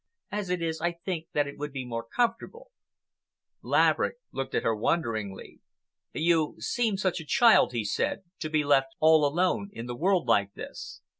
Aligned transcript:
As 0.31 0.49
it 0.49 0.63
is, 0.63 0.81
I 0.81 0.93
think 0.93 1.27
that 1.33 1.45
it 1.45 1.59
would 1.59 1.71
be 1.71 1.85
more 1.85 2.03
comfortable." 2.03 2.71
Laverick 3.61 4.15
looked 4.31 4.55
at 4.55 4.63
her 4.63 4.75
wonderingly. 4.75 5.59
"You 6.11 6.55
seem 6.57 6.97
such 6.97 7.19
a 7.19 7.23
child," 7.23 7.71
he 7.71 7.85
said, 7.85 8.23
"to 8.39 8.49
be 8.49 8.63
left 8.63 8.95
all 8.97 9.23
alone 9.27 9.69
in 9.73 9.85
the 9.85 9.95
world 9.95 10.25
like 10.25 10.55
this." 10.55 11.01